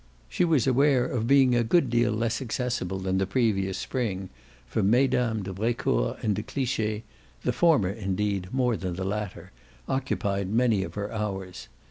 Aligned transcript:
She 0.27 0.43
was 0.43 0.65
aware 0.65 1.05
of 1.05 1.27
being 1.27 1.53
a 1.53 1.63
good 1.63 1.91
deal 1.91 2.11
less 2.11 2.41
accessible 2.41 2.97
than 2.97 3.19
the 3.19 3.27
previous 3.27 3.77
spring, 3.77 4.31
for 4.65 4.81
Mesdames 4.81 5.43
de 5.43 5.53
Brecourt 5.53 6.17
and 6.23 6.35
de 6.35 6.41
Cliche 6.41 7.03
the 7.43 7.53
former 7.53 7.89
indeed 7.91 8.51
more 8.51 8.75
than 8.75 8.95
the 8.95 9.05
latter 9.05 9.51
occupied 9.87 10.49
many 10.49 10.83
of 10.83 10.95
her 10.95 11.11
hours. 11.13 11.67